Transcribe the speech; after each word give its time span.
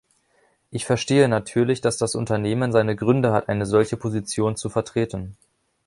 Ich 0.71 0.83
verstehe 0.87 1.27
natürlich, 1.27 1.79
dass 1.79 1.95
das 1.97 2.15
Unternehmen 2.15 2.71
seine 2.71 2.95
Gründe 2.95 3.31
hat, 3.33 3.49
eine 3.49 3.67
solche 3.67 3.97
Position 3.97 4.55
zu 4.55 4.67
vertreten. 4.67 5.37